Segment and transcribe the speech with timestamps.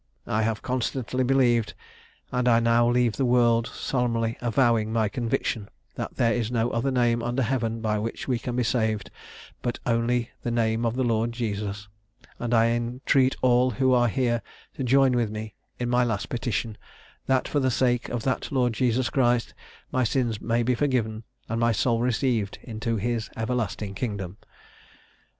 [0.25, 1.75] I have constantly believed;
[2.31, 6.89] and I now leave the world solemnly avowing my conviction, that there is no other
[6.89, 9.11] name under Heaven by which we can be saved
[9.61, 11.87] but only the name of the Lord Jesus;
[12.39, 14.41] and I entreat all who are here
[14.73, 16.79] to join with me in my last petition,
[17.27, 19.53] that, for the sake of that Lord Jesus Christ,
[19.91, 24.37] my sins may be forgiven, and my soul received into his everlasting kingdom.